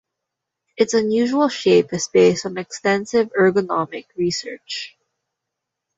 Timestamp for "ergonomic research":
3.39-4.97